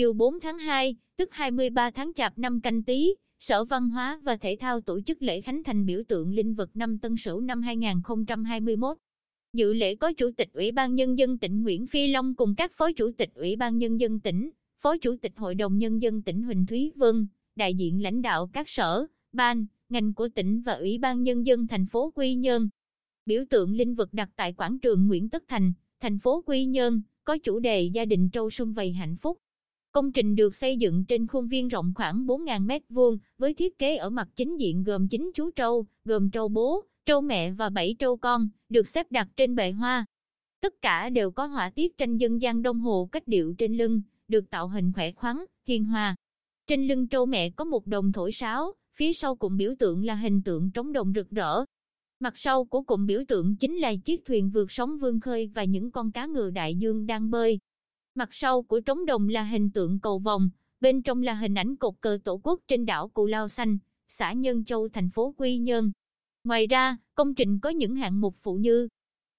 chiều 0.00 0.12
4 0.12 0.40
tháng 0.40 0.58
2, 0.58 0.96
tức 1.16 1.28
23 1.32 1.90
tháng 1.90 2.12
Chạp 2.16 2.38
năm 2.38 2.60
canh 2.60 2.82
tí, 2.82 3.14
Sở 3.38 3.64
Văn 3.64 3.88
hóa 3.88 4.20
và 4.22 4.36
Thể 4.36 4.56
thao 4.60 4.80
tổ 4.80 5.00
chức 5.00 5.22
lễ 5.22 5.40
khánh 5.40 5.64
thành 5.64 5.86
biểu 5.86 6.02
tượng 6.08 6.32
linh 6.32 6.54
vật 6.54 6.70
năm 6.74 6.98
Tân 6.98 7.16
Sửu 7.16 7.40
năm 7.40 7.62
2021. 7.62 8.96
Dự 9.52 9.72
lễ 9.72 9.94
có 9.94 10.12
Chủ 10.12 10.30
tịch 10.36 10.48
Ủy 10.52 10.72
ban 10.72 10.94
Nhân 10.94 11.18
dân 11.18 11.38
tỉnh 11.38 11.62
Nguyễn 11.62 11.86
Phi 11.86 12.06
Long 12.06 12.34
cùng 12.34 12.54
các 12.54 12.72
Phó 12.72 12.92
Chủ 12.92 13.10
tịch 13.18 13.30
Ủy 13.34 13.56
ban 13.56 13.78
Nhân 13.78 14.00
dân 14.00 14.20
tỉnh, 14.20 14.50
Phó 14.82 14.98
Chủ 14.98 15.16
tịch 15.22 15.32
Hội 15.36 15.54
đồng 15.54 15.78
Nhân 15.78 16.02
dân 16.02 16.22
tỉnh 16.22 16.42
Huỳnh 16.42 16.66
Thúy 16.66 16.92
Vân, 16.96 17.26
đại 17.56 17.74
diện 17.74 18.02
lãnh 18.02 18.22
đạo 18.22 18.50
các 18.52 18.68
sở, 18.68 19.06
ban, 19.32 19.66
ngành 19.88 20.14
của 20.14 20.28
tỉnh 20.34 20.62
và 20.62 20.72
Ủy 20.72 20.98
ban 20.98 21.22
Nhân 21.22 21.46
dân 21.46 21.66
thành 21.66 21.86
phố 21.86 22.12
Quy 22.14 22.34
Nhơn. 22.34 22.68
Biểu 23.26 23.44
tượng 23.50 23.74
linh 23.74 23.94
vật 23.94 24.12
đặt 24.12 24.28
tại 24.36 24.52
quảng 24.52 24.78
trường 24.78 25.06
Nguyễn 25.06 25.28
Tất 25.28 25.44
Thành, 25.48 25.72
thành 26.00 26.18
phố 26.18 26.42
Quy 26.46 26.64
Nhơn, 26.64 27.02
có 27.24 27.38
chủ 27.38 27.58
đề 27.58 27.82
gia 27.82 28.04
đình 28.04 28.30
trâu 28.30 28.50
sum 28.50 28.72
vầy 28.72 28.92
hạnh 28.92 29.16
phúc. 29.16 29.38
Công 29.92 30.12
trình 30.12 30.34
được 30.34 30.54
xây 30.54 30.76
dựng 30.76 31.04
trên 31.04 31.26
khuôn 31.26 31.48
viên 31.48 31.68
rộng 31.68 31.92
khoảng 31.96 32.26
4.000 32.26 32.66
m2 32.66 33.18
với 33.38 33.54
thiết 33.54 33.78
kế 33.78 33.96
ở 33.96 34.10
mặt 34.10 34.28
chính 34.36 34.56
diện 34.56 34.84
gồm 34.84 35.08
9 35.08 35.30
chú 35.34 35.50
trâu, 35.50 35.86
gồm 36.04 36.30
trâu 36.30 36.48
bố, 36.48 36.84
trâu 37.06 37.20
mẹ 37.20 37.52
và 37.52 37.70
7 37.70 37.96
trâu 37.98 38.16
con, 38.16 38.48
được 38.68 38.88
xếp 38.88 39.06
đặt 39.10 39.28
trên 39.36 39.54
bệ 39.54 39.70
hoa. 39.70 40.04
Tất 40.60 40.74
cả 40.82 41.08
đều 41.10 41.30
có 41.30 41.46
họa 41.46 41.70
tiết 41.70 41.98
tranh 41.98 42.16
dân 42.16 42.40
gian 42.40 42.62
đông 42.62 42.80
hồ 42.80 43.08
cách 43.12 43.28
điệu 43.28 43.54
trên 43.58 43.76
lưng, 43.76 44.02
được 44.28 44.50
tạo 44.50 44.68
hình 44.68 44.92
khỏe 44.92 45.12
khoắn, 45.12 45.36
hiền 45.66 45.84
hòa. 45.84 46.16
Trên 46.66 46.88
lưng 46.88 47.08
trâu 47.08 47.26
mẹ 47.26 47.50
có 47.50 47.64
một 47.64 47.86
đồng 47.86 48.12
thổi 48.12 48.32
sáo, 48.32 48.72
phía 48.94 49.12
sau 49.12 49.36
cụm 49.36 49.56
biểu 49.56 49.74
tượng 49.78 50.04
là 50.04 50.14
hình 50.14 50.42
tượng 50.42 50.70
trống 50.70 50.92
đồng 50.92 51.12
rực 51.14 51.30
rỡ. 51.30 51.64
Mặt 52.20 52.32
sau 52.36 52.64
của 52.64 52.82
cụm 52.82 53.06
biểu 53.06 53.22
tượng 53.28 53.56
chính 53.56 53.76
là 53.76 53.94
chiếc 54.04 54.24
thuyền 54.24 54.50
vượt 54.50 54.70
sóng 54.70 54.98
vươn 54.98 55.20
khơi 55.20 55.50
và 55.54 55.64
những 55.64 55.90
con 55.90 56.12
cá 56.12 56.26
ngừ 56.26 56.50
đại 56.50 56.74
dương 56.74 57.06
đang 57.06 57.30
bơi. 57.30 57.58
Mặt 58.14 58.28
sau 58.32 58.62
của 58.62 58.80
trống 58.80 59.06
đồng 59.06 59.28
là 59.28 59.44
hình 59.44 59.70
tượng 59.70 60.00
cầu 60.00 60.18
vòng, 60.18 60.50
bên 60.80 61.02
trong 61.02 61.22
là 61.22 61.34
hình 61.34 61.54
ảnh 61.54 61.76
cột 61.76 61.94
cờ 62.00 62.18
tổ 62.24 62.40
quốc 62.42 62.60
trên 62.68 62.86
đảo 62.86 63.08
Cù 63.08 63.26
Lao 63.26 63.48
Xanh, 63.48 63.78
xã 64.08 64.32
Nhân 64.32 64.64
Châu 64.64 64.88
thành 64.88 65.10
phố 65.10 65.34
Quy 65.36 65.58
Nhơn. 65.58 65.92
Ngoài 66.44 66.66
ra, 66.66 66.96
công 67.14 67.34
trình 67.34 67.58
có 67.58 67.70
những 67.70 67.96
hạng 67.96 68.20
mục 68.20 68.34
phụ 68.42 68.54
như 68.54 68.88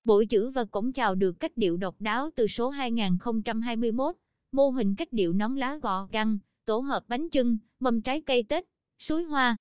Bộ 0.04 0.24
chữ 0.30 0.50
và 0.50 0.66
cổng 0.66 0.94
chào 0.94 1.16
được 1.16 1.40
cách 1.40 1.52
điệu 1.56 1.78
độc 1.78 1.96
đáo 2.00 2.30
từ 2.36 2.48
số 2.48 2.70
2021, 2.70 4.16
mô 4.52 4.70
hình 4.70 4.96
cách 4.96 5.14
điệu 5.14 5.34
nón 5.34 5.56
lá 5.56 5.78
gò 5.78 6.08
găng, 6.12 6.38
tổ 6.66 6.80
hợp 6.80 7.04
bánh 7.08 7.30
chưng, 7.30 7.58
mâm 7.80 8.02
trái 8.02 8.22
cây 8.22 8.44
Tết, 8.44 8.66
suối 9.00 9.24
hoa. 9.24 9.56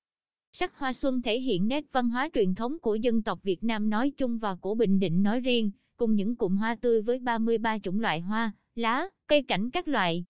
Sắc 0.51 0.77
hoa 0.77 0.93
xuân 0.93 1.21
thể 1.21 1.39
hiện 1.39 1.67
nét 1.67 1.85
văn 1.91 2.09
hóa 2.09 2.29
truyền 2.33 2.55
thống 2.55 2.79
của 2.79 2.95
dân 2.95 3.21
tộc 3.21 3.43
Việt 3.43 3.63
Nam 3.63 3.89
nói 3.89 4.11
chung 4.17 4.37
và 4.37 4.55
của 4.55 4.75
Bình 4.75 4.99
Định 4.99 5.23
nói 5.23 5.39
riêng, 5.39 5.71
cùng 5.97 6.15
những 6.15 6.35
cụm 6.35 6.57
hoa 6.57 6.75
tươi 6.75 7.01
với 7.01 7.19
33 7.19 7.79
chủng 7.79 7.99
loại 7.99 8.19
hoa, 8.19 8.51
lá, 8.75 9.07
cây 9.27 9.43
cảnh 9.43 9.69
các 9.69 9.87
loại. 9.87 10.25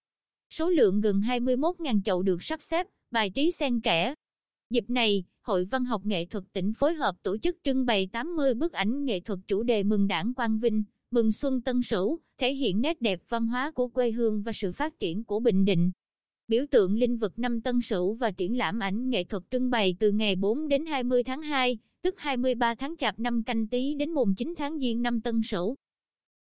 Số 0.50 0.70
lượng 0.70 1.02
gần 1.02 1.22
21.000 1.22 2.02
chậu 2.02 2.24
được 2.24 2.44
sắp 2.44 2.62
xếp, 2.62 2.88
bài 3.12 3.30
trí 3.30 3.52
xen 3.52 3.80
kẽ. 3.80 4.14
Dịp 4.70 4.90
này, 4.90 5.24
Hội 5.42 5.66
Văn 5.66 5.86
học 5.86 6.06
Nghệ 6.06 6.26
thuật 6.26 6.44
tỉnh 6.54 6.74
phối 6.74 6.94
hợp 6.94 7.16
tổ 7.24 7.38
chức 7.38 7.58
trưng 7.64 7.86
bày 7.86 8.08
80 8.12 8.54
bức 8.54 8.74
ảnh 8.74 9.06
nghệ 9.06 9.20
thuật 9.20 9.40
chủ 9.48 9.64
đề 9.64 9.84
mừng 9.84 10.08
đảng 10.08 10.34
Quang 10.34 10.60
Vinh, 10.60 10.84
mừng 11.12 11.32
xuân 11.32 11.62
Tân 11.62 11.82
Sửu, 11.82 12.20
thể 12.38 12.54
hiện 12.54 12.82
nét 12.82 13.02
đẹp 13.02 13.20
văn 13.30 13.48
hóa 13.48 13.72
của 13.72 13.88
quê 13.88 14.12
hương 14.12 14.44
và 14.44 14.54
sự 14.54 14.72
phát 14.72 15.00
triển 15.00 15.24
của 15.24 15.40
Bình 15.40 15.66
Định. 15.66 15.92
Biểu 16.48 16.66
tượng 16.72 16.96
linh 16.96 17.18
vật 17.18 17.40
năm 17.40 17.62
Tân 17.62 17.82
Sửu 17.82 18.14
và 18.14 18.32
triển 18.32 18.58
lãm 18.58 18.80
ảnh 18.80 19.10
nghệ 19.10 19.24
thuật 19.24 19.44
trưng 19.52 19.70
bày 19.70 19.96
từ 20.00 20.12
ngày 20.12 20.36
4 20.36 20.68
đến 20.68 20.86
20 20.86 21.24
tháng 21.24 21.42
2, 21.42 21.78
tức 22.02 22.16
23 22.18 22.76
tháng 22.76 22.98
Chạp 22.98 23.20
năm 23.20 23.44
canh 23.44 23.68
tí 23.68 23.96
đến 23.96 24.12
mùng 24.12 24.36
9 24.36 24.54
tháng 24.58 24.80
Giêng 24.80 25.02
năm 25.02 25.22
Tân 25.22 25.42
Sửu. 25.44 25.76